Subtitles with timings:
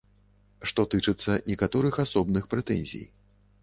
[0.71, 3.09] Што тычыцца некаторых асобных прэтэнзій.